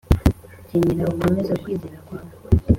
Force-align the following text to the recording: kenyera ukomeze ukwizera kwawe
kenyera 0.67 1.11
ukomeze 1.13 1.51
ukwizera 1.53 1.97
kwawe 2.05 2.31